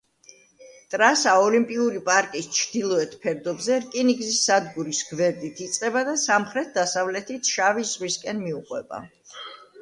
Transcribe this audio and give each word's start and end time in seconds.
ტრასა 0.93 1.33
ოლიმპიური 1.41 1.99
პარკის 2.07 2.47
ჩრდილოეთ 2.59 3.13
ფერდობზე, 3.25 3.77
რკინიგზის 3.83 4.39
სადგურის 4.49 5.03
გვერდით 5.11 5.61
იწყება 5.67 6.03
და 6.09 6.17
სამხრეთ-დასავლეთით 6.23 7.53
შავი 7.55 7.87
ზღვისკენ 7.93 8.43
მიუყვება. 8.49 9.05